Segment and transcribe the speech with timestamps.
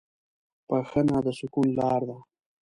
[0.67, 2.17] بښنه د سکون لاره ده.